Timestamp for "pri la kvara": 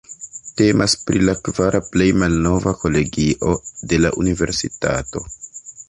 1.09-1.83